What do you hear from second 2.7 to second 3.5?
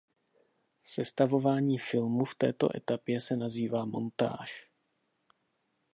etapě se